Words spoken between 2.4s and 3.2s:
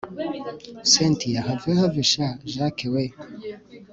jack we